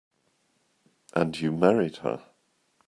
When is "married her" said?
1.51-2.25